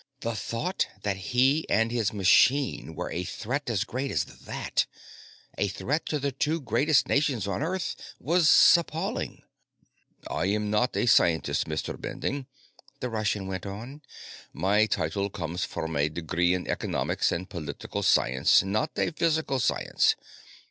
[0.21, 4.87] The thought that he and his machine were a threat as great as that,
[5.59, 9.43] a threat to the two greatest nations of Earth, was appalling.
[10.27, 12.01] "I am not a scientist, Mr.
[12.01, 12.47] Bending,"
[12.99, 14.01] the Russian went on.
[14.53, 20.15] "My title comes from a degree in economics and political science, not in physical science.